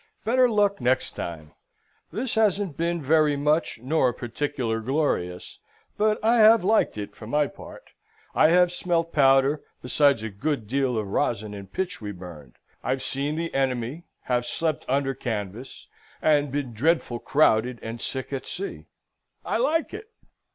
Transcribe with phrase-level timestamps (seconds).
[0.25, 1.51] Better luck next time!
[2.11, 5.59] This hasn't been very much nor particular glorious:
[5.95, 7.91] but I have liked it for my part.
[8.33, 12.55] I have smelt powder, besides a good deal of rosn and pitch we burned.
[12.83, 15.85] I've seen the enemy; have sleppt under canvass,
[16.19, 18.87] and been dredful crowdid and sick at sea.
[19.45, 20.09] I like it.